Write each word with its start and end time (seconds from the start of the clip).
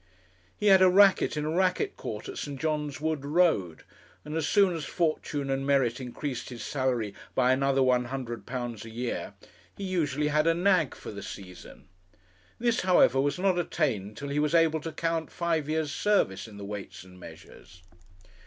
He 0.57 0.65
had 0.65 0.81
a 0.81 0.89
racket 0.89 1.37
in 1.37 1.45
a 1.45 1.51
racket 1.51 1.95
court 1.95 2.27
at 2.27 2.39
St. 2.39 2.59
John's 2.59 2.99
Wood 2.99 3.23
Road, 3.23 3.83
and 4.25 4.35
as 4.35 4.47
soon 4.49 4.75
as 4.75 4.85
fortune 4.85 5.51
and 5.51 5.63
merit 5.63 5.99
increased 6.01 6.49
his 6.49 6.63
salary 6.63 7.13
by 7.35 7.51
another 7.53 7.81
£100 7.81 8.83
a 8.83 8.89
year, 8.89 9.35
he 9.77 9.83
usually 9.83 10.29
had 10.29 10.47
a 10.47 10.55
nag 10.55 10.95
for 10.95 11.11
the 11.11 11.21
season. 11.21 11.87
This, 12.57 12.81
however, 12.81 13.21
was 13.21 13.37
not 13.37 13.59
attained 13.59 14.17
till 14.17 14.29
he 14.29 14.39
was 14.39 14.55
able 14.55 14.81
to 14.81 14.91
count 14.91 15.29
five 15.31 15.69
years' 15.69 15.91
service 15.91 16.47
in 16.47 16.57
the 16.57 16.65
Weights 16.65 17.03
and 17.03 17.19
Measures. 17.19 17.83